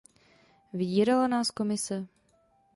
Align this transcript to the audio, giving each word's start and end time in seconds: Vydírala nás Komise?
Vydírala 0.77 1.27
nás 1.33 1.51
Komise? 1.57 1.97